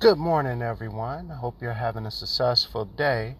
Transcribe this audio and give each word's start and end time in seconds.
Good 0.00 0.16
morning, 0.16 0.62
everyone. 0.62 1.30
I 1.30 1.36
hope 1.36 1.60
you're 1.60 1.74
having 1.74 2.06
a 2.06 2.10
successful 2.10 2.86
day. 2.86 3.36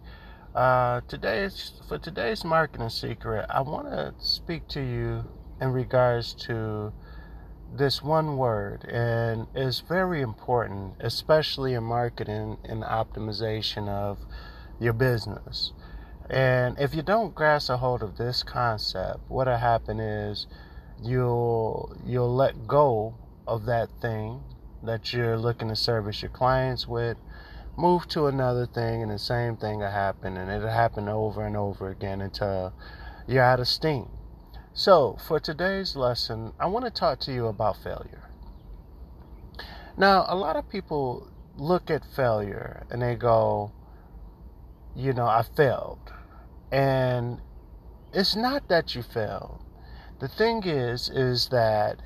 Uh, 0.55 1.01
today's 1.09 1.81
for 1.89 1.97
today's 1.97 2.45
marketing 2.45 2.91
secret, 2.91 3.47
I 3.49 3.63
want 3.63 3.87
to 3.87 4.13
speak 4.19 4.69
to 4.69 4.83
you 4.83 5.25
in 5.59 5.73
regards 5.73 6.35
to 6.49 6.93
this 7.75 8.03
one 8.03 8.37
word, 8.37 8.85
and 8.85 9.47
it's 9.55 9.81
very 9.81 10.21
important, 10.21 10.97
especially 11.01 11.73
in 11.73 11.85
marketing 11.85 12.59
and 12.65 12.83
optimization 12.83 13.89
of 13.89 14.19
your 14.79 14.93
business. 14.93 15.73
And 16.29 16.79
if 16.79 16.95
you 16.95 17.01
don't 17.01 17.35
grasp 17.35 17.71
a 17.71 17.79
hold 17.79 18.03
of 18.03 18.19
this 18.19 18.43
concept, 18.43 19.21
what'll 19.29 19.57
happen 19.57 19.99
is 19.99 20.47
you'll 21.03 21.97
you'll 22.05 22.37
let 22.37 22.67
go 22.67 23.15
of 23.47 23.65
that 23.65 23.89
thing 24.03 24.43
that 24.83 25.13
you're 25.13 25.39
looking 25.39 25.69
to 25.69 25.77
service 25.77 26.23
your 26.23 26.31
clients 26.31 26.87
with, 26.87 27.17
move 27.77 28.07
to 28.09 28.27
another 28.27 28.67
thing, 28.67 29.03
and 29.03 29.11
the 29.11 29.19
same 29.19 29.57
thing 29.57 29.79
will 29.79 29.91
happen, 29.91 30.37
and 30.37 30.51
it'll 30.51 30.69
happen 30.69 31.09
over 31.09 31.45
and 31.47 31.57
over 31.57 31.89
again 31.89 32.21
until 32.21 32.73
you're 33.27 33.43
out 33.43 33.61
of 33.61 33.69
steam. 33.69 34.09
So, 34.73 35.17
for 35.27 35.41
today's 35.41 35.97
lesson, 35.97 36.53
I 36.59 36.67
want 36.67 36.85
to 36.85 36.91
talk 36.91 37.21
to 37.21 37.33
you 37.33 37.47
about 37.47 37.77
failure. 37.83 38.31
Now, 39.97 40.25
a 40.29 40.37
lot 40.37 40.57
of 40.57 40.69
people 40.69 41.29
look 41.57 41.91
at 41.91 42.05
failure 42.17 42.87
and 42.91 43.03
they 43.03 43.15
go, 43.17 43.73
you 44.95 45.13
know, 45.13 45.27
I 45.27 45.43
failed. 45.43 46.13
And 46.73 47.41
it's 48.13 48.37
not 48.37 48.69
that 48.69 48.95
you 48.95 49.03
failed. 49.03 49.63
The 50.21 50.29
thing 50.29 50.63
is, 50.65 51.09
is 51.09 51.49
that 51.49 52.01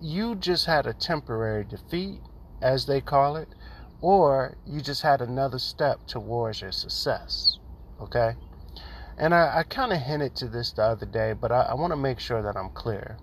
you 0.00 0.34
just 0.34 0.66
had 0.66 0.86
a 0.86 0.92
temporary 0.92 1.64
defeat, 1.64 2.20
as 2.62 2.86
they 2.86 3.00
call 3.00 3.36
it, 3.36 3.48
or 4.00 4.56
you 4.66 4.80
just 4.80 5.02
had 5.02 5.20
another 5.20 5.58
step 5.58 6.06
towards 6.06 6.60
your 6.60 6.72
success. 6.72 7.58
Okay? 8.00 8.34
And 9.16 9.34
I, 9.34 9.58
I 9.58 9.62
kind 9.64 9.92
of 9.92 9.98
hinted 9.98 10.36
to 10.36 10.48
this 10.48 10.72
the 10.72 10.82
other 10.82 11.06
day, 11.06 11.32
but 11.32 11.50
I, 11.50 11.62
I 11.62 11.74
want 11.74 11.92
to 11.92 11.96
make 11.96 12.20
sure 12.20 12.42
that 12.42 12.56
I'm 12.56 12.70
clear. 12.70 13.18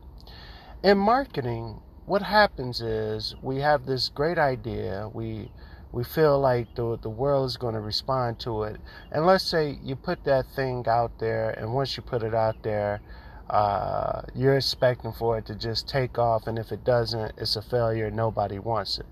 In 0.84 0.98
marketing, 0.98 1.80
what 2.06 2.22
happens 2.22 2.82
is 2.82 3.36
we 3.42 3.62
have 3.62 3.86
this 3.86 4.10
great 4.10 4.38
idea, 4.38 5.10
we 5.14 5.52
we 5.92 6.04
feel 6.04 6.38
like 6.40 6.76
the 6.76 6.98
the 7.02 7.10
world 7.10 7.48
is 7.48 7.56
going 7.56 7.74
to 7.74 7.80
respond 7.80 8.38
to 8.42 8.64
it. 8.64 8.82
And 9.12 9.26
let's 9.26 9.46
say 9.46 9.80
you 9.82 9.96
put 9.96 10.26
that 10.26 10.46
thing 10.54 10.86
out 10.88 11.18
there, 11.20 11.52
and 11.52 11.74
once 11.74 11.96
you 11.96 12.04
put 12.04 12.22
it 12.22 12.36
out 12.36 12.62
there, 12.64 13.02
uh, 13.50 14.22
you're 14.34 14.58
expecting 14.58 15.12
for 15.14 15.38
it 15.38 15.46
to 15.48 15.56
just 15.56 15.88
take 15.88 16.18
off, 16.18 16.48
and 16.48 16.58
if 16.58 16.72
it 16.72 16.84
doesn't, 16.84 17.34
it's 17.38 17.56
a 17.56 17.62
failure. 17.62 18.10
Nobody 18.10 18.60
wants 18.60 18.98
it. 18.98 19.06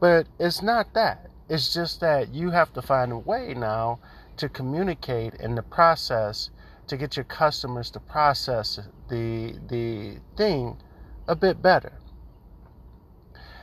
But 0.00 0.26
it's 0.38 0.62
not 0.62 0.94
that. 0.94 1.30
It's 1.48 1.72
just 1.72 2.00
that 2.00 2.34
you 2.34 2.50
have 2.50 2.72
to 2.74 2.82
find 2.82 3.12
a 3.12 3.18
way 3.18 3.54
now 3.54 4.00
to 4.36 4.48
communicate 4.48 5.34
in 5.34 5.54
the 5.54 5.62
process 5.62 6.50
to 6.86 6.96
get 6.96 7.16
your 7.16 7.24
customers 7.24 7.90
to 7.90 8.00
process 8.00 8.80
the 9.08 9.58
the 9.68 10.18
thing 10.36 10.76
a 11.26 11.36
bit 11.36 11.60
better. 11.62 11.92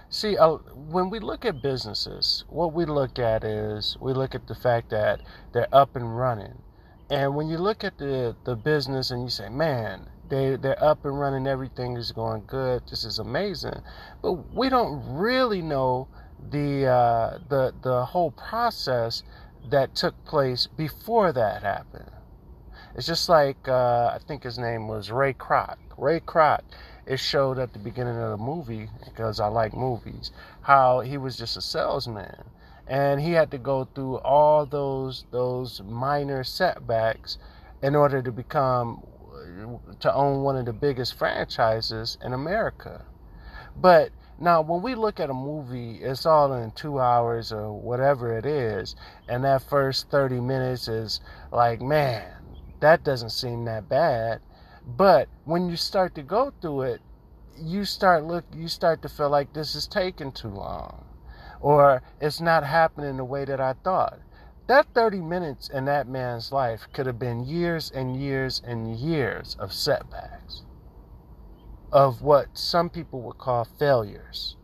See, 0.10 0.38
uh, 0.38 0.58
when 0.76 1.10
we 1.10 1.20
look 1.20 1.44
at 1.46 1.62
businesses, 1.62 2.46
what 2.48 2.74
we 2.74 2.86
look 2.86 3.20
at 3.20 3.44
is 3.44 3.98
we 4.00 4.14
look 4.14 4.36
at 4.36 4.48
the 4.48 4.56
fact 4.56 4.90
that 4.92 5.20
they're 5.52 5.74
up 5.74 5.96
and 5.96 6.18
running. 6.18 6.62
And 7.10 7.36
when 7.36 7.48
you 7.48 7.58
look 7.58 7.84
at 7.84 7.98
the, 7.98 8.36
the 8.46 8.56
business 8.56 9.12
and 9.12 9.22
you 9.22 9.30
say, 9.30 9.48
man, 9.50 10.10
they, 10.28 10.56
they're 10.56 10.84
up 10.84 11.06
and 11.06 11.20
running, 11.20 11.46
everything 11.46 11.98
is 11.98 12.12
going 12.12 12.44
good, 12.48 12.82
this 12.90 13.04
is 13.04 13.20
amazing. 13.20 13.80
But 14.22 14.54
we 14.56 14.70
don't 14.70 15.04
really 15.16 15.62
know 15.62 16.08
the, 16.50 16.88
uh, 16.88 17.40
the, 17.48 17.74
the 17.84 18.06
whole 18.06 18.32
process 18.32 19.22
that 19.70 19.96
took 19.96 20.26
place 20.26 20.68
before 20.68 21.32
that 21.32 21.62
happened. 21.62 22.10
It's 22.96 23.06
just 23.06 23.30
like, 23.30 23.68
uh, 23.68 24.12
I 24.14 24.20
think 24.28 24.44
his 24.44 24.58
name 24.58 24.88
was 24.88 25.12
Ray 25.12 25.34
Kroc. 25.34 25.76
Ray 25.98 26.22
Kroc, 26.22 26.62
it 27.06 27.20
showed 27.20 27.60
at 27.60 27.74
the 27.74 27.80
beginning 27.80 28.18
of 28.18 28.32
the 28.32 28.44
movie, 28.44 28.90
because 29.04 29.40
I 29.40 29.48
like 29.48 29.76
movies, 29.76 30.32
how 30.62 31.02
he 31.02 31.18
was 31.18 31.38
just 31.38 31.58
a 31.58 31.62
salesman 31.62 32.44
and 32.88 33.22
he 33.22 33.32
had 33.32 33.52
to 33.52 33.58
go 33.58 33.88
through 33.96 34.18
all 34.18 34.66
those 34.66 35.26
those 35.32 35.82
minor 35.82 36.44
setbacks 36.44 37.38
in 37.82 37.96
order 37.96 38.22
to 38.22 38.32
become 38.32 39.04
to 40.00 40.14
own 40.14 40.42
one 40.44 40.58
of 40.58 40.66
the 40.66 40.74
biggest 40.74 41.14
franchises 41.16 42.18
in 42.24 42.34
America. 42.34 43.06
But 43.76 44.12
now, 44.40 44.62
when 44.62 44.82
we 44.82 44.96
look 44.96 45.20
at 45.20 45.30
a 45.30 45.34
movie, 45.34 46.00
it's 46.02 46.26
all 46.26 46.54
in 46.54 46.72
two 46.72 47.00
hours 47.00 47.52
or 47.52 47.72
whatever 47.72 48.38
it 48.38 48.46
is, 48.46 48.96
and 49.30 49.44
that 49.46 49.64
first 49.64 50.10
30 50.10 50.42
minutes 50.42 50.88
is 50.88 51.22
like, 51.52 51.82
man, 51.82 52.34
that 52.82 53.04
doesn't 53.04 53.30
seem 53.30 53.66
that 53.66 53.88
bad. 53.88 54.42
But 54.86 55.30
when 55.46 55.70
you 55.70 55.78
start 55.78 56.16
to 56.16 56.22
go 56.22 56.54
through 56.62 56.82
it, 56.82 57.02
you 57.58 57.86
start 57.86 58.26
look 58.26 58.44
you 58.54 58.68
start 58.68 59.02
to 59.02 59.10
feel 59.10 59.30
like 59.30 59.54
this 59.54 59.76
is 59.76 59.88
taking 59.88 60.34
too 60.34 60.50
long 60.50 61.06
or 61.60 62.02
it's 62.20 62.42
not 62.42 62.64
happening 62.64 63.18
the 63.18 63.26
way 63.26 63.46
that 63.46 63.60
I 63.60 63.74
thought. 63.74 64.20
That 64.68 64.88
30 64.94 65.22
minutes 65.22 65.70
in 65.70 65.86
that 65.86 66.08
man's 66.08 66.52
life 66.52 66.88
could 66.92 67.06
have 67.06 67.20
been 67.20 67.46
years 67.46 67.92
and 67.92 68.16
years 68.16 68.62
and 68.66 68.96
years 68.96 69.56
of 69.60 69.72
setbacks, 69.72 70.64
of 71.92 72.22
what 72.22 72.58
some 72.58 72.90
people 72.90 73.22
would 73.22 73.38
call 73.38 73.64
failures. 73.64 74.58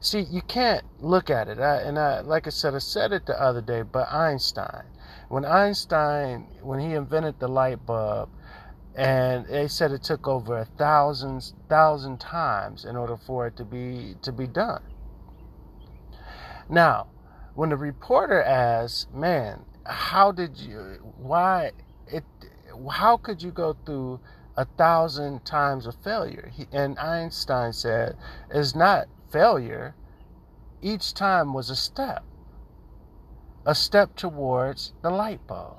See, 0.00 0.20
you 0.20 0.42
can't 0.42 0.84
look 1.00 1.30
at 1.30 1.48
it. 1.48 1.58
I, 1.58 1.76
and 1.76 1.98
I, 1.98 2.20
like 2.20 2.46
I 2.46 2.50
said, 2.50 2.74
I 2.74 2.78
said 2.78 3.12
it 3.12 3.26
the 3.26 3.40
other 3.40 3.60
day, 3.60 3.82
but 3.82 4.12
Einstein, 4.12 4.84
when 5.28 5.44
Einstein, 5.44 6.46
when 6.62 6.78
he 6.78 6.94
invented 6.94 7.40
the 7.40 7.48
light 7.48 7.84
bulb, 7.84 8.28
and 8.94 9.46
they 9.46 9.68
said 9.68 9.92
it 9.92 10.02
took 10.02 10.26
over 10.26 10.58
a 10.58 10.64
thousand 10.64 11.52
thousand 11.68 12.18
times 12.18 12.84
in 12.84 12.96
order 12.96 13.16
for 13.16 13.46
it 13.46 13.56
to 13.56 13.64
be 13.64 14.16
to 14.22 14.32
be 14.32 14.46
done. 14.46 14.82
Now, 16.68 17.06
when 17.54 17.70
the 17.70 17.76
reporter 17.76 18.42
asked, 18.42 19.12
"Man, 19.12 19.64
how 19.86 20.32
did 20.32 20.58
you? 20.58 21.12
Why 21.16 21.72
it? 22.06 22.24
How 22.90 23.16
could 23.16 23.42
you 23.42 23.50
go 23.50 23.76
through 23.86 24.20
a 24.56 24.64
thousand 24.64 25.44
times 25.44 25.86
of 25.86 25.94
failure?" 25.96 26.50
He, 26.52 26.68
and 26.72 26.98
Einstein 26.98 27.72
said, 27.72 28.16
"It's 28.50 28.74
not 28.74 29.08
failure. 29.30 29.94
Each 30.82 31.14
time 31.14 31.54
was 31.54 31.70
a 31.70 31.76
step, 31.76 32.22
a 33.64 33.74
step 33.74 34.14
towards 34.14 34.92
the 35.02 35.10
light 35.10 35.46
bulb." 35.46 35.78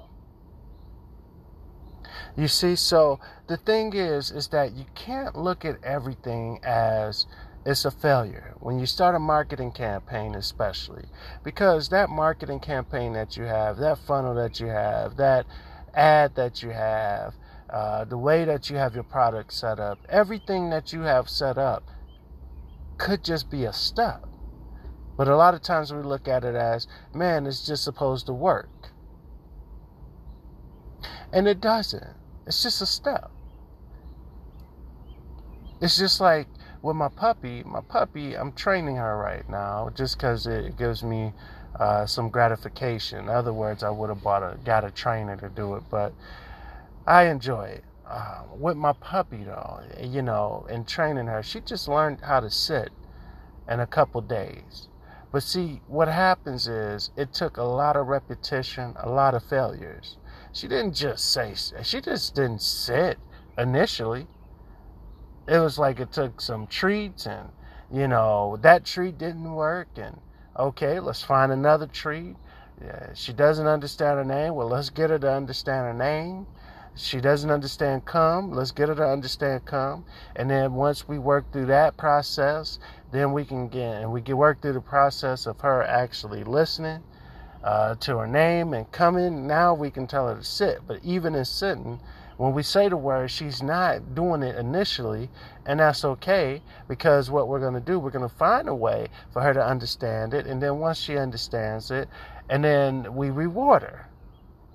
You 2.36 2.48
see, 2.48 2.76
so 2.76 3.20
the 3.48 3.58
thing 3.58 3.94
is, 3.94 4.32
is 4.32 4.48
that 4.50 4.74
you 4.74 4.86
can't 4.96 5.36
look 5.36 5.66
at 5.66 5.84
everything 5.84 6.60
as 6.64 7.26
it's 7.66 7.86
a 7.86 7.92
failure 7.92 8.56
when 8.59 8.80
you 8.80 8.86
start 8.86 9.16
a 9.16 9.20
marketing 9.20 9.72
campaign, 9.72 10.36
especially 10.36 11.06
because 11.44 11.90
that 11.90 12.09
marketing 12.09 12.59
campaign 12.59 13.14
that 13.14 13.36
you 13.36 13.44
have, 13.44 13.78
that 13.78 13.97
funnel 13.97 14.34
that 14.36 14.59
you 14.59 14.68
have, 14.68 15.18
that 15.18 15.46
ad 15.94 16.36
that 16.36 16.64
you 16.64 16.70
have, 16.70 17.34
uh, 17.70 18.06
the 18.06 18.18
way 18.18 18.46
that 18.46 18.70
you 18.70 18.78
have 18.78 18.96
your 18.96 19.03
product 19.03 19.53
set 19.53 19.80
up, 19.80 20.00
everything 20.09 20.70
that 20.70 20.94
you 20.94 21.02
have 21.02 21.30
set 21.30 21.58
up 21.58 21.84
could 22.97 23.24
just 23.24 23.50
be 23.50 23.66
a 23.66 23.74
step. 23.74 24.26
But 25.18 25.28
a 25.28 25.36
lot 25.36 25.53
of 25.53 25.62
times 25.62 25.94
we 25.94 26.02
look 26.02 26.28
at 26.28 26.46
it 26.46 26.56
as, 26.56 26.88
man, 27.14 27.46
it's 27.46 27.66
just 27.66 27.84
supposed 27.84 28.26
to 28.28 28.34
work. 28.34 28.70
And 31.34 31.47
it 31.47 31.59
doesn't. 31.59 32.16
It's 32.47 32.64
just 32.64 32.81
a 32.81 32.86
step. 32.86 33.30
It's 35.81 35.97
just 35.97 36.20
like 36.20 36.47
with 36.81 36.95
my 36.95 37.09
puppy, 37.09 37.63
my 37.63 37.81
puppy, 37.81 38.35
I'm 38.35 38.53
training 38.53 38.95
her 38.95 39.17
right 39.17 39.47
now 39.50 39.90
just 39.93 40.17
because 40.17 40.47
it 40.47 40.78
gives 40.78 41.03
me 41.03 41.34
uh, 41.78 42.05
some 42.05 42.29
gratification. 42.29 43.20
In 43.20 43.29
other 43.29 43.53
words, 43.53 43.84
I 43.84 43.90
would 43.90 44.09
have 44.09 44.23
bought 44.23 44.43
a 44.43 44.58
got 44.64 44.84
a 44.85 44.91
trainer 44.91 45.35
to 45.37 45.49
do 45.49 45.76
it, 45.76 45.84
but 45.90 46.14
I 47.05 47.26
enjoy 47.26 47.66
it. 47.66 47.84
Uh, 48.08 48.43
with 48.58 48.76
my 48.76 48.93
puppy 48.93 49.43
though, 49.43 49.81
you 50.02 50.22
know, 50.22 50.66
in 50.70 50.85
training 50.85 51.28
her, 51.28 51.43
she 51.43 51.59
just 51.59 51.87
learned 51.87 52.22
how 52.22 52.40
to 52.40 52.49
sit 52.49 52.90
in 53.70 53.79
a 53.79 53.87
couple 53.87 54.22
days. 54.22 54.87
But 55.32 55.43
see, 55.43 55.82
what 55.85 56.08
happens 56.08 56.67
is 56.67 57.11
it 57.16 57.34
took 57.34 57.58
a 57.58 57.64
lot 57.64 57.96
of 57.96 58.08
repetition, 58.08 58.96
a 58.99 59.09
lot 59.09 59.35
of 59.35 59.43
failures. 59.43 60.17
She 60.52 60.67
didn't 60.67 60.93
just 60.93 61.32
say, 61.32 61.53
she 61.84 62.02
just 62.02 62.34
didn't 62.34 62.64
sit 62.64 63.20
initially 63.55 64.25
it 65.49 65.59
was 65.59 65.79
like 65.79 65.99
it 65.99 66.11
took 66.11 66.40
some 66.41 66.67
treats 66.67 67.25
and 67.25 67.49
you 67.91 68.07
know 68.07 68.57
that 68.61 68.85
treat 68.85 69.17
didn't 69.17 69.51
work 69.53 69.87
and 69.97 70.19
okay 70.57 70.99
let's 70.99 71.23
find 71.23 71.51
another 71.51 71.87
treat. 71.87 72.35
Yeah, 72.81 73.13
she 73.13 73.34
doesn't 73.34 73.67
understand 73.67 74.17
her 74.17 74.25
name. 74.25 74.55
Well 74.55 74.67
let's 74.67 74.90
get 74.90 75.09
her 75.09 75.19
to 75.19 75.31
understand 75.31 75.87
her 75.87 75.93
name. 75.93 76.47
She 76.96 77.19
doesn't 77.19 77.49
understand 77.49 78.05
come 78.05 78.51
let's 78.51 78.72
get 78.72 78.90
her 78.90 78.96
to 78.96 79.07
understand 79.07 79.66
come 79.66 80.05
and 80.35 80.49
then 80.49 80.73
once 80.73 81.07
we 81.07 81.17
work 81.17 81.51
through 81.51 81.67
that 81.67 81.97
process 81.97 82.79
then 83.11 83.31
we 83.34 83.46
can 83.46 83.67
get 83.69 84.01
and 84.01 84.11
we 84.11 84.22
can 84.22 84.37
work 84.37 84.61
through 84.61 84.73
the 84.73 84.81
process 84.81 85.46
of 85.46 85.59
her 85.61 85.84
actually 85.84 86.43
listening 86.43 87.03
uh, 87.63 87.96
to 87.96 88.17
her 88.17 88.28
name 88.28 88.73
and 88.73 88.91
coming. 88.91 89.47
Now 89.47 89.73
we 89.73 89.91
can 89.91 90.07
tell 90.07 90.28
her 90.28 90.35
to 90.35 90.43
sit. 90.43 90.81
But 90.87 90.99
even 91.03 91.35
in 91.35 91.46
sitting, 91.46 91.99
when 92.40 92.53
we 92.53 92.64
say 92.64 92.88
the 92.88 92.96
word, 92.96 93.30
she's 93.30 93.62
not 93.62 94.16
doing 94.16 94.44
it 94.44 94.56
initially, 94.56 95.30
and 95.66 95.82
that's 95.82 96.06
okay 96.06 96.62
because 96.88 97.30
what 97.30 97.50
we're 97.50 97.59
going 97.59 97.74
to 97.74 97.82
do, 97.82 98.00
we're 98.00 98.12
going 98.12 98.28
to 98.28 98.34
find 98.34 98.70
a 98.70 98.74
way 98.74 99.09
for 99.34 99.41
her 99.41 99.53
to 99.53 99.62
understand 99.62 100.34
it, 100.34 100.46
and 100.46 100.64
then 100.64 100.80
once 100.80 100.97
she 100.97 101.18
understands 101.18 101.91
it, 101.91 102.08
and 102.50 102.64
then 102.64 103.14
we 103.14 103.30
reward 103.30 103.82
her. 103.82 104.08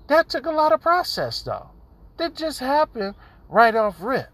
That 0.09 0.29
took 0.29 0.45
a 0.45 0.51
lot 0.51 0.73
of 0.73 0.81
process, 0.81 1.41
though. 1.41 1.71
That 2.17 2.35
just 2.35 2.59
happened 2.59 3.15
right 3.49 3.73
off 3.73 3.95
rip. 3.99 4.29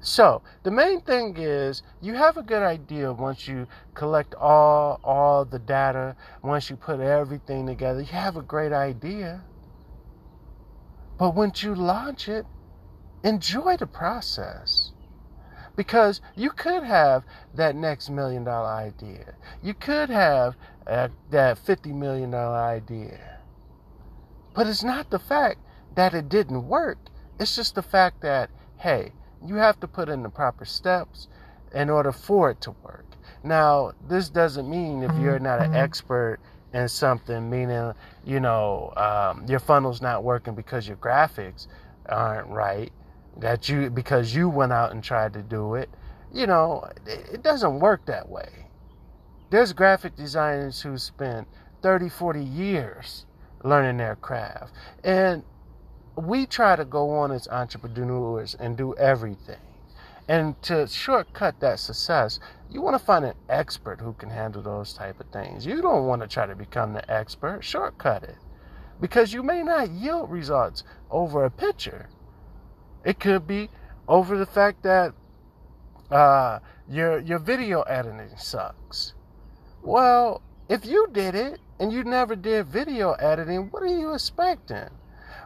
So 0.00 0.40
the 0.62 0.70
main 0.70 1.02
thing 1.02 1.36
is 1.36 1.82
you 2.00 2.14
have 2.14 2.38
a 2.38 2.42
good 2.42 2.62
idea 2.62 3.12
once 3.12 3.46
you 3.46 3.66
collect 3.92 4.34
all 4.36 4.98
all 5.04 5.44
the 5.44 5.58
data, 5.58 6.16
once 6.42 6.70
you 6.70 6.76
put 6.76 6.98
everything 6.98 7.66
together, 7.66 8.00
you 8.00 8.06
have 8.06 8.38
a 8.38 8.42
great 8.42 8.72
idea. 8.72 9.44
But 11.20 11.34
once 11.34 11.62
you 11.62 11.74
launch 11.74 12.30
it, 12.30 12.46
enjoy 13.22 13.76
the 13.76 13.86
process. 13.86 14.92
Because 15.76 16.22
you 16.34 16.48
could 16.48 16.82
have 16.82 17.24
that 17.54 17.76
next 17.76 18.08
million 18.08 18.44
dollar 18.44 18.70
idea. 18.70 19.34
You 19.62 19.74
could 19.74 20.08
have 20.08 20.56
uh, 20.86 21.08
that 21.28 21.58
$50 21.58 21.94
million 21.94 22.34
idea. 22.34 23.40
But 24.54 24.66
it's 24.66 24.82
not 24.82 25.10
the 25.10 25.18
fact 25.18 25.58
that 25.94 26.14
it 26.14 26.30
didn't 26.30 26.66
work. 26.66 26.96
It's 27.38 27.54
just 27.54 27.74
the 27.74 27.82
fact 27.82 28.22
that, 28.22 28.48
hey, 28.78 29.12
you 29.44 29.56
have 29.56 29.78
to 29.80 29.86
put 29.86 30.08
in 30.08 30.22
the 30.22 30.30
proper 30.30 30.64
steps 30.64 31.28
in 31.74 31.90
order 31.90 32.12
for 32.12 32.50
it 32.50 32.62
to 32.62 32.70
work. 32.82 33.04
Now, 33.44 33.92
this 34.08 34.30
doesn't 34.30 34.70
mean 34.70 35.02
if 35.02 35.12
you're 35.18 35.38
not 35.38 35.60
an 35.60 35.74
expert 35.74 36.40
in 36.72 36.88
something, 36.88 37.50
meaning, 37.50 37.92
you 38.24 38.40
know, 38.40 38.92
um, 38.96 39.46
your 39.46 39.58
funnel's 39.58 40.00
not 40.00 40.22
working 40.24 40.54
because 40.54 40.86
your 40.86 40.96
graphics 40.96 41.66
aren't 42.08 42.48
right, 42.48 42.92
that 43.38 43.68
you, 43.68 43.90
because 43.90 44.34
you 44.34 44.48
went 44.48 44.72
out 44.72 44.92
and 44.92 45.02
tried 45.02 45.32
to 45.32 45.42
do 45.42 45.74
it, 45.74 45.88
you 46.32 46.46
know, 46.46 46.88
it 47.06 47.42
doesn't 47.42 47.80
work 47.80 48.06
that 48.06 48.28
way. 48.28 48.66
There's 49.50 49.72
graphic 49.72 50.14
designers 50.16 50.80
who 50.80 50.96
spend 50.96 51.46
30, 51.82 52.08
40 52.08 52.42
years 52.44 53.26
learning 53.64 53.96
their 53.96 54.16
craft. 54.16 54.72
And 55.02 55.42
we 56.16 56.46
try 56.46 56.76
to 56.76 56.84
go 56.84 57.10
on 57.10 57.32
as 57.32 57.48
entrepreneurs 57.48 58.54
and 58.54 58.76
do 58.76 58.94
everything. 58.94 59.58
And 60.30 60.62
to 60.62 60.86
shortcut 60.86 61.58
that 61.58 61.80
success, 61.80 62.38
you 62.70 62.80
want 62.80 62.96
to 62.96 63.04
find 63.04 63.24
an 63.24 63.34
expert 63.48 64.00
who 64.00 64.12
can 64.12 64.30
handle 64.30 64.62
those 64.62 64.92
type 64.92 65.18
of 65.18 65.26
things. 65.30 65.66
You 65.66 65.82
don't 65.82 66.06
want 66.06 66.22
to 66.22 66.28
try 66.28 66.46
to 66.46 66.54
become 66.54 66.92
the 66.92 67.10
expert. 67.10 67.64
Shortcut 67.64 68.22
it. 68.22 68.36
Because 69.00 69.32
you 69.32 69.42
may 69.42 69.64
not 69.64 69.90
yield 69.90 70.30
results 70.30 70.84
over 71.10 71.44
a 71.44 71.50
picture. 71.50 72.08
It 73.04 73.18
could 73.18 73.48
be 73.48 73.70
over 74.06 74.38
the 74.38 74.46
fact 74.46 74.84
that 74.84 75.14
uh, 76.12 76.60
your 76.88 77.18
your 77.18 77.40
video 77.40 77.82
editing 77.82 78.30
sucks. 78.36 79.14
Well, 79.82 80.42
if 80.68 80.86
you 80.86 81.08
did 81.10 81.34
it 81.34 81.58
and 81.80 81.92
you 81.92 82.04
never 82.04 82.36
did 82.36 82.68
video 82.68 83.14
editing, 83.14 83.68
what 83.72 83.82
are 83.82 83.98
you 83.98 84.14
expecting? 84.14 84.90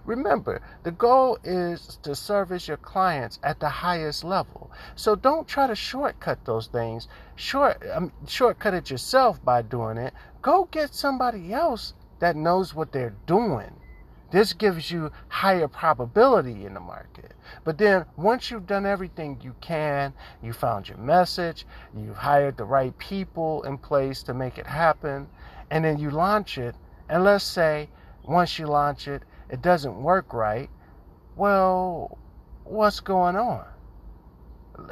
Remember, 0.04 0.60
the 0.82 0.90
goal 0.90 1.38
is 1.44 1.98
to 2.02 2.14
service 2.14 2.68
your 2.68 2.76
clients 2.76 3.38
at 3.42 3.58
the 3.60 3.68
highest 3.68 4.22
level. 4.22 4.70
So 4.96 5.16
don't 5.16 5.48
try 5.48 5.66
to 5.66 5.74
shortcut 5.74 6.44
those 6.44 6.66
things. 6.66 7.08
Short, 7.36 7.82
um, 7.92 8.12
shortcut 8.26 8.74
it 8.74 8.90
yourself 8.90 9.42
by 9.44 9.62
doing 9.62 9.96
it. 9.96 10.12
Go 10.42 10.68
get 10.70 10.94
somebody 10.94 11.52
else 11.52 11.94
that 12.18 12.36
knows 12.36 12.74
what 12.74 12.92
they're 12.92 13.16
doing. 13.26 13.72
This 14.30 14.52
gives 14.52 14.90
you 14.90 15.12
higher 15.28 15.68
probability 15.68 16.66
in 16.66 16.74
the 16.74 16.80
market. 16.80 17.32
But 17.62 17.78
then 17.78 18.04
once 18.16 18.50
you've 18.50 18.66
done 18.66 18.84
everything 18.84 19.38
you 19.42 19.54
can, 19.60 20.12
you 20.42 20.52
found 20.52 20.88
your 20.88 20.98
message, 20.98 21.66
you've 21.96 22.16
hired 22.16 22.56
the 22.56 22.64
right 22.64 22.96
people 22.98 23.62
in 23.62 23.78
place 23.78 24.22
to 24.24 24.34
make 24.34 24.58
it 24.58 24.66
happen, 24.66 25.28
and 25.70 25.84
then 25.84 25.98
you 25.98 26.10
launch 26.10 26.58
it, 26.58 26.74
and 27.08 27.22
let's 27.22 27.44
say 27.44 27.88
once 28.24 28.58
you 28.58 28.66
launch 28.66 29.06
it, 29.06 29.22
it 29.50 29.62
doesn't 29.62 30.02
work 30.02 30.32
right, 30.32 30.70
well, 31.36 32.18
what's 32.64 33.00
going 33.00 33.36
on? 33.36 33.64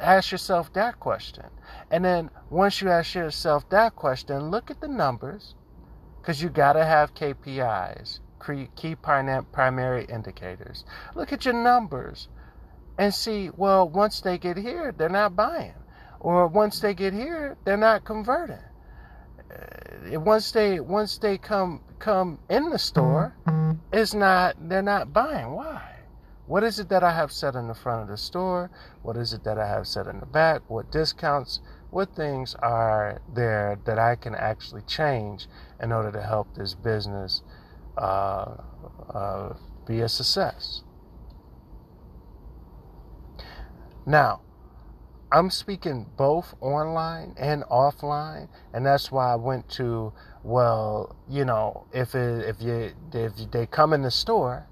Ask 0.01 0.31
yourself 0.31 0.71
that 0.73 0.99
question. 0.99 1.45
And 1.91 2.05
then 2.05 2.29
once 2.49 2.81
you 2.81 2.89
ask 2.89 3.15
yourself 3.15 3.69
that 3.69 3.95
question, 3.95 4.49
look 4.49 4.71
at 4.71 4.79
the 4.79 4.87
numbers 4.87 5.55
because 6.21 6.41
you 6.41 6.49
got 6.49 6.73
to 6.73 6.85
have 6.85 7.13
KPIs, 7.13 8.19
key 8.75 8.95
primary 8.95 10.05
indicators. 10.05 10.85
Look 11.15 11.33
at 11.33 11.45
your 11.45 11.53
numbers 11.53 12.29
and 12.97 13.13
see, 13.13 13.49
well, 13.55 13.89
once 13.89 14.21
they 14.21 14.37
get 14.37 14.55
here, 14.57 14.93
they're 14.97 15.09
not 15.09 15.35
buying. 15.35 15.73
Or 16.19 16.47
once 16.47 16.79
they 16.79 16.93
get 16.93 17.13
here, 17.13 17.57
they're 17.65 17.75
not 17.75 18.05
converting. 18.05 18.63
Uh, 19.53 20.19
once 20.19 20.51
they 20.51 20.79
once 20.79 21.17
they 21.17 21.37
come 21.37 21.81
come 21.99 22.39
in 22.49 22.69
the 22.69 22.79
store, 22.79 23.35
it's 23.91 24.13
not 24.13 24.55
they're 24.69 24.81
not 24.81 25.13
buying. 25.13 25.51
Why? 25.51 25.93
What 26.45 26.63
is 26.63 26.77
it 26.77 26.89
that 26.89 27.03
I 27.03 27.13
have 27.13 27.31
set 27.31 27.55
in 27.55 27.67
the 27.67 27.73
front 27.73 28.01
of 28.01 28.07
the 28.09 28.17
store? 28.17 28.69
What 29.01 29.15
is 29.15 29.31
it 29.33 29.43
that 29.45 29.57
I 29.57 29.67
have 29.67 29.87
set 29.87 30.07
in 30.07 30.19
the 30.19 30.25
back? 30.25 30.61
What 30.67 30.91
discounts? 30.91 31.61
What 31.89 32.15
things 32.15 32.55
are 32.55 33.21
there 33.33 33.79
that 33.85 33.97
I 33.97 34.15
can 34.15 34.35
actually 34.35 34.81
change 34.81 35.47
in 35.81 35.91
order 35.91 36.11
to 36.11 36.21
help 36.21 36.53
this 36.55 36.73
business 36.73 37.43
uh, 37.97 38.57
uh, 39.13 39.53
be 39.85 40.01
a 40.01 40.09
success? 40.09 40.83
Now, 44.05 44.41
I'm 45.33 45.49
speaking 45.49 46.05
both 46.15 46.53
online 46.61 47.33
and 47.39 47.63
offline, 47.63 48.49
and 48.71 48.85
that's 48.85 49.11
why 49.11 49.33
I 49.33 49.35
went 49.35 49.67
to 49.71 50.13
well, 50.43 51.15
you 51.27 51.43
know, 51.43 51.85
if 51.91 52.13
it, 52.13 52.45
if 52.47 52.61
you 52.61 52.91
if 53.11 53.51
they 53.51 53.65
come 53.65 53.93
in 53.93 54.03
the 54.03 54.11
store, 54.11 54.67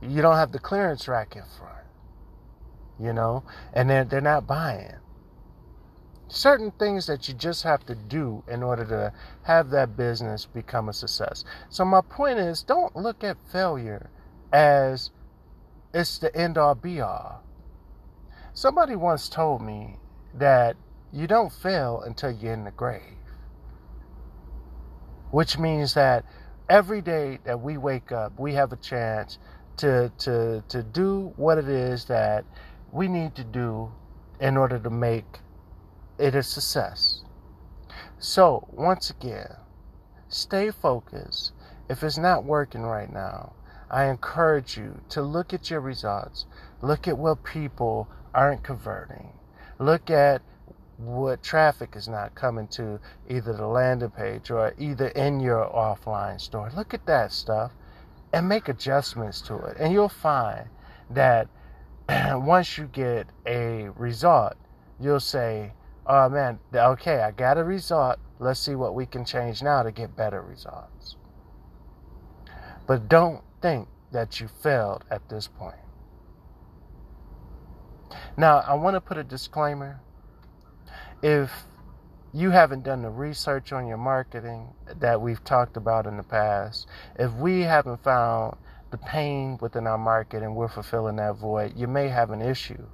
you 0.00 0.22
don't 0.22 0.36
have 0.36 0.52
the 0.52 0.60
clearance 0.60 1.08
rack 1.08 1.34
in 1.34 1.42
front, 1.58 1.86
you 3.00 3.12
know, 3.12 3.42
and 3.72 3.90
they're 3.90 4.04
they're 4.04 4.20
not 4.20 4.46
buying. 4.46 4.94
Certain 6.28 6.70
things 6.78 7.06
that 7.06 7.26
you 7.26 7.34
just 7.34 7.64
have 7.64 7.84
to 7.86 7.96
do 7.96 8.44
in 8.46 8.62
order 8.62 8.84
to 8.84 9.12
have 9.42 9.70
that 9.70 9.96
business 9.96 10.46
become 10.46 10.88
a 10.88 10.92
success. 10.92 11.44
So 11.68 11.84
my 11.84 12.00
point 12.00 12.38
is, 12.38 12.62
don't 12.62 12.94
look 12.94 13.24
at 13.24 13.36
failure 13.50 14.08
as 14.52 15.10
it's 15.92 16.18
the 16.18 16.34
end 16.36 16.56
all 16.56 16.76
be 16.76 17.00
all 17.00 17.42
Somebody 18.54 18.96
once 18.96 19.30
told 19.30 19.62
me 19.62 19.96
that 20.34 20.76
you 21.10 21.26
don't 21.26 21.50
fail 21.50 22.02
until 22.04 22.30
you're 22.30 22.52
in 22.52 22.64
the 22.64 22.70
grave. 22.70 23.16
Which 25.30 25.58
means 25.58 25.94
that 25.94 26.26
every 26.68 27.00
day 27.00 27.38
that 27.44 27.60
we 27.60 27.78
wake 27.78 28.12
up, 28.12 28.38
we 28.38 28.52
have 28.54 28.72
a 28.72 28.76
chance 28.76 29.38
to, 29.78 30.12
to, 30.18 30.62
to 30.68 30.82
do 30.82 31.32
what 31.36 31.56
it 31.56 31.68
is 31.68 32.04
that 32.06 32.44
we 32.92 33.08
need 33.08 33.34
to 33.36 33.44
do 33.44 33.90
in 34.38 34.58
order 34.58 34.78
to 34.78 34.90
make 34.90 35.38
it 36.18 36.34
a 36.34 36.42
success. 36.42 37.24
So, 38.18 38.68
once 38.70 39.08
again, 39.08 39.56
stay 40.28 40.70
focused. 40.70 41.52
If 41.88 42.02
it's 42.02 42.18
not 42.18 42.44
working 42.44 42.82
right 42.82 43.10
now, 43.10 43.54
I 43.90 44.04
encourage 44.04 44.76
you 44.76 45.00
to 45.10 45.22
look 45.22 45.54
at 45.54 45.70
your 45.70 45.80
results. 45.80 46.46
Look 46.82 47.08
at 47.08 47.16
what 47.16 47.44
people 47.44 48.08
aren't 48.34 48.62
converting. 48.62 49.32
Look 49.78 50.10
at 50.10 50.42
what 50.98 51.42
traffic 51.42 51.96
is 51.96 52.08
not 52.08 52.34
coming 52.34 52.68
to 52.68 53.00
either 53.28 53.52
the 53.52 53.66
landing 53.66 54.10
page 54.10 54.50
or 54.50 54.74
either 54.78 55.08
in 55.08 55.40
your 55.40 55.66
offline 55.66 56.40
store. 56.40 56.70
Look 56.76 56.94
at 56.94 57.06
that 57.06 57.32
stuff 57.32 57.72
and 58.32 58.48
make 58.48 58.68
adjustments 58.68 59.40
to 59.42 59.56
it. 59.56 59.76
And 59.78 59.92
you'll 59.92 60.08
find 60.08 60.68
that 61.10 61.48
once 62.08 62.78
you 62.78 62.86
get 62.86 63.26
a 63.46 63.88
result, 63.96 64.54
you'll 65.00 65.20
say, 65.20 65.72
oh 66.06 66.28
man, 66.28 66.58
okay, 66.74 67.20
I 67.20 67.30
got 67.30 67.58
a 67.58 67.64
result. 67.64 68.18
Let's 68.38 68.60
see 68.60 68.74
what 68.74 68.94
we 68.94 69.06
can 69.06 69.24
change 69.24 69.62
now 69.62 69.82
to 69.82 69.92
get 69.92 70.16
better 70.16 70.42
results. 70.42 71.16
But 72.86 73.08
don't 73.08 73.42
think 73.60 73.88
that 74.10 74.40
you 74.40 74.48
failed 74.48 75.04
at 75.10 75.28
this 75.28 75.48
point. 75.48 75.76
Now, 78.36 78.58
I 78.58 78.74
want 78.74 78.94
to 78.94 79.00
put 79.00 79.18
a 79.18 79.24
disclaimer. 79.24 80.00
If 81.22 81.50
you 82.32 82.50
haven't 82.50 82.82
done 82.82 83.02
the 83.02 83.10
research 83.10 83.72
on 83.72 83.86
your 83.86 83.98
marketing 83.98 84.68
that 84.98 85.20
we've 85.20 85.42
talked 85.44 85.76
about 85.76 86.06
in 86.06 86.16
the 86.16 86.22
past, 86.22 86.86
if 87.18 87.32
we 87.34 87.60
haven't 87.60 88.02
found 88.02 88.56
the 88.90 88.98
pain 88.98 89.58
within 89.60 89.86
our 89.86 89.98
market 89.98 90.42
and 90.42 90.54
we're 90.54 90.68
fulfilling 90.68 91.16
that 91.16 91.36
void, 91.36 91.74
you 91.76 91.86
may 91.86 92.08
have 92.08 92.30
an 92.30 92.42
issue. 92.42 92.84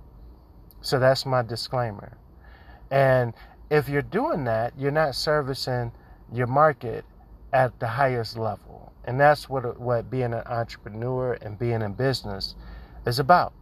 So 0.80 0.98
that's 0.98 1.26
my 1.26 1.42
disclaimer. 1.42 2.16
And 2.90 3.34
if 3.70 3.88
you're 3.88 4.02
doing 4.02 4.44
that, 4.44 4.72
you're 4.78 4.90
not 4.90 5.14
servicing 5.14 5.92
your 6.32 6.46
market 6.46 7.04
at 7.52 7.78
the 7.80 7.86
highest 7.86 8.36
level. 8.36 8.92
And 9.04 9.18
that's 9.18 9.48
what 9.48 9.80
what 9.80 10.10
being 10.10 10.34
an 10.34 10.42
entrepreneur 10.46 11.34
and 11.34 11.58
being 11.58 11.82
in 11.82 11.92
business 11.94 12.54
is 13.06 13.18
about. 13.18 13.52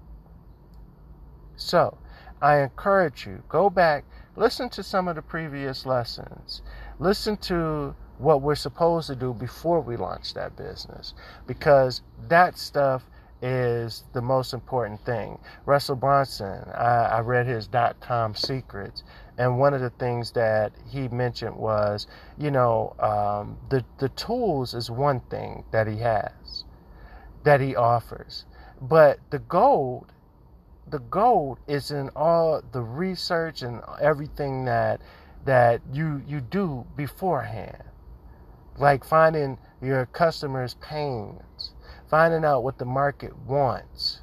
So, 1.56 1.98
I 2.40 2.58
encourage 2.58 3.26
you 3.26 3.42
go 3.48 3.70
back, 3.70 4.04
listen 4.36 4.68
to 4.70 4.82
some 4.82 5.08
of 5.08 5.16
the 5.16 5.22
previous 5.22 5.86
lessons. 5.86 6.62
Listen 6.98 7.36
to 7.38 7.94
what 8.18 8.42
we're 8.42 8.54
supposed 8.54 9.08
to 9.08 9.16
do 9.16 9.34
before 9.34 9.80
we 9.80 9.96
launch 9.96 10.34
that 10.34 10.56
business 10.56 11.14
because 11.46 12.02
that 12.28 12.58
stuff 12.58 13.02
is 13.42 14.04
the 14.14 14.22
most 14.22 14.54
important 14.54 15.04
thing. 15.04 15.38
Russell 15.66 15.96
Brunson, 15.96 16.64
I, 16.75 17.18
I, 17.18 17.20
read 17.20 17.46
his 17.46 17.66
dot 17.66 18.00
com 18.00 18.34
secrets, 18.34 19.04
and 19.36 19.58
one 19.58 19.75
of 19.75 19.82
the 19.82 19.90
things 19.90 20.32
that 20.32 20.72
he 20.88 21.08
mentioned 21.08 21.54
was, 21.54 22.06
you 22.38 22.50
know, 22.50 22.94
um, 22.98 23.58
the 23.68 23.84
the 23.98 24.08
tools 24.10 24.72
is 24.72 24.90
one 24.90 25.20
thing 25.20 25.64
that 25.70 25.86
he 25.86 25.98
has, 25.98 26.64
that 27.44 27.60
he 27.60 27.76
offers, 27.76 28.46
but 28.80 29.18
the 29.30 29.38
gold, 29.40 30.12
the 30.88 30.98
gold 30.98 31.58
is 31.66 31.90
in 31.90 32.10
all 32.16 32.62
the 32.72 32.82
research 32.82 33.62
and 33.62 33.82
everything 34.00 34.64
that 34.66 35.00
that 35.44 35.80
you 35.92 36.22
you 36.26 36.40
do 36.40 36.86
beforehand, 36.96 37.84
like 38.78 39.04
finding 39.04 39.58
your 39.80 40.06
customers' 40.06 40.74
pains 40.74 41.72
finding 42.08 42.44
out 42.44 42.62
what 42.62 42.78
the 42.78 42.84
market 42.84 43.36
wants. 43.36 44.20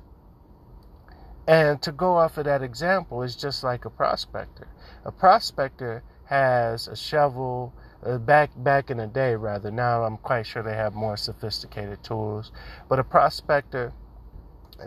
And 1.48 1.82
to 1.82 1.91
go 1.91 2.17
off 2.17 2.38
of 2.38 2.46
that 2.46 2.62
example 2.62 3.22
is 3.22 3.36
just 3.36 3.63
like 3.63 3.86
a 3.86 3.89
prospector. 3.89 4.67
A 5.03 5.12
prospector 5.12 6.03
has 6.25 6.88
a 6.88 6.96
shovel. 6.96 7.74
Uh, 8.05 8.17
back 8.17 8.51
back 8.58 8.91
in 8.91 8.98
the 8.98 9.08
day, 9.08 9.34
rather 9.34 9.72
now, 9.72 10.03
I'm 10.03 10.17
quite 10.17 10.46
sure 10.46 10.62
they 10.62 10.75
have 10.75 10.93
more 10.93 11.15
sophisticated 11.15 12.03
tools. 12.03 12.51
But 12.89 13.00
a 13.00 13.03
prospector, 13.03 13.93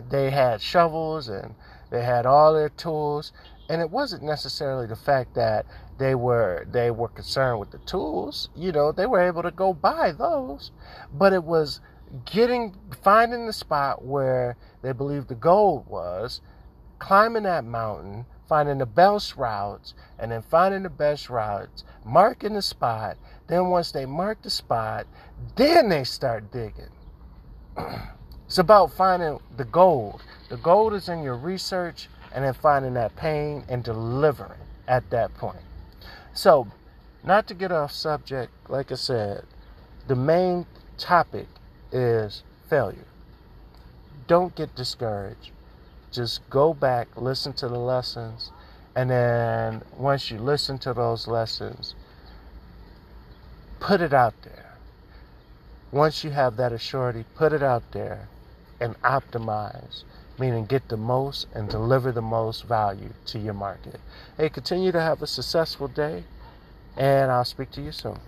they 0.09 0.29
had 0.29 0.61
shovels 0.61 1.27
and 1.27 1.55
they 1.89 2.03
had 2.03 2.25
all 2.25 2.53
their 2.53 2.69
tools, 2.69 3.31
and 3.69 3.81
it 3.81 3.89
wasn't 3.89 4.23
necessarily 4.23 4.87
the 4.87 4.95
fact 4.95 5.35
that 5.35 5.65
they 5.97 6.15
were 6.15 6.65
they 6.69 6.91
were 6.91 7.07
concerned 7.07 7.59
with 7.59 7.71
the 7.71 7.79
tools. 7.79 8.49
You 8.55 8.71
know, 8.71 8.91
they 8.91 9.05
were 9.05 9.21
able 9.21 9.43
to 9.43 9.51
go 9.51 9.73
buy 9.73 10.11
those, 10.11 10.71
but 11.13 11.33
it 11.33 11.43
was 11.43 11.79
getting 12.25 12.75
finding 13.03 13.45
the 13.45 13.53
spot 13.53 14.03
where 14.03 14.57
they 14.81 14.91
believed 14.91 15.27
the 15.27 15.35
gold 15.35 15.87
was, 15.87 16.41
climbing 16.99 17.43
that 17.43 17.65
mountain, 17.65 18.25
finding 18.47 18.77
the 18.77 18.85
best 18.85 19.35
routes, 19.35 19.93
and 20.19 20.31
then 20.31 20.41
finding 20.41 20.83
the 20.83 20.89
best 20.89 21.29
routes, 21.29 21.83
marking 22.05 22.53
the 22.53 22.61
spot. 22.61 23.17
Then 23.47 23.69
once 23.69 23.91
they 23.91 24.05
mark 24.05 24.41
the 24.41 24.49
spot, 24.49 25.07
then 25.55 25.89
they 25.89 26.03
start 26.03 26.51
digging. 26.51 26.91
it's 28.47 28.57
about 28.57 28.93
finding 28.93 29.39
the 29.57 29.65
gold. 29.65 30.23
The 30.47 30.55
gold 30.55 30.93
is 30.93 31.09
in 31.09 31.21
your 31.21 31.35
research 31.35 32.07
and 32.33 32.45
then 32.45 32.53
finding 32.53 32.93
that 32.93 33.13
pain 33.17 33.65
and 33.67 33.83
delivering 33.83 34.61
at 34.87 35.09
that 35.09 35.33
point. 35.33 35.59
So, 36.33 36.67
not 37.25 37.45
to 37.47 37.53
get 37.53 37.73
off 37.73 37.91
subject, 37.91 38.53
like 38.69 38.89
I 38.89 38.95
said, 38.95 39.43
the 40.07 40.15
main 40.15 40.65
topic 40.97 41.47
is 41.91 42.43
failure. 42.69 43.07
Don't 44.27 44.55
get 44.55 44.73
discouraged. 44.75 45.51
Just 46.13 46.49
go 46.49 46.73
back, 46.73 47.09
listen 47.17 47.51
to 47.53 47.67
the 47.67 47.77
lessons, 47.77 48.51
and 48.95 49.09
then 49.09 49.81
once 49.97 50.31
you 50.31 50.37
listen 50.37 50.77
to 50.79 50.93
those 50.93 51.27
lessons, 51.27 51.95
put 53.81 53.99
it 53.99 54.13
out 54.13 54.35
there. 54.43 54.77
Once 55.91 56.23
you 56.23 56.29
have 56.29 56.55
that 56.55 56.71
assurity, 56.71 57.25
put 57.35 57.51
it 57.51 57.61
out 57.61 57.83
there 57.91 58.29
and 58.79 58.99
optimize, 59.01 60.03
meaning 60.39 60.65
get 60.65 60.87
the 60.89 60.97
most 60.97 61.47
and 61.53 61.69
deliver 61.69 62.11
the 62.11 62.21
most 62.21 62.63
value 62.65 63.09
to 63.25 63.39
your 63.39 63.53
market. 63.53 63.99
Hey, 64.37 64.49
continue 64.49 64.91
to 64.91 65.01
have 65.01 65.21
a 65.21 65.27
successful 65.27 65.87
day, 65.87 66.23
and 66.95 67.31
I'll 67.31 67.45
speak 67.45 67.71
to 67.71 67.81
you 67.81 67.91
soon. 67.91 68.19